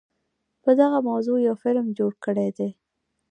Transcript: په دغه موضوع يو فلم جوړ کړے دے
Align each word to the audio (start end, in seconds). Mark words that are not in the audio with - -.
په 0.63 0.71
دغه 0.81 0.99
موضوع 1.09 1.37
يو 1.47 1.55
فلم 1.63 1.85
جوړ 1.97 2.11
کړے 2.25 2.47
دے 2.57 2.69